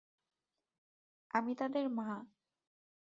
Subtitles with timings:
[1.31, 2.09] আমি তাদের মা!